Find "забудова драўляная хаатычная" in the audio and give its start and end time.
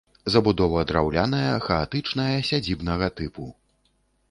0.35-2.27